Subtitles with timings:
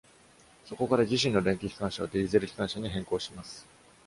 [0.65, 3.67] そこから、自身の電気機関車をディーゼル機関車に変更します。